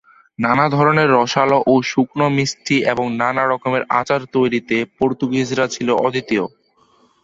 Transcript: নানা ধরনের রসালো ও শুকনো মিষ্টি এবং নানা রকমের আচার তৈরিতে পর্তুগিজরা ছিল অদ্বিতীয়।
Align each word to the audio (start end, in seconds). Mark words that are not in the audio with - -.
নানা 0.39 0.65
ধরনের 0.69 1.07
রসালো 1.15 1.57
ও 1.67 1.83
শুকনো 1.83 2.27
মিষ্টি 2.37 2.77
এবং 2.91 3.05
নানা 3.21 3.43
রকমের 3.45 3.83
আচার 3.99 4.21
তৈরিতে 4.35 4.77
পর্তুগিজরা 4.97 5.65
ছিল 5.75 5.89
অদ্বিতীয়। 5.99 6.45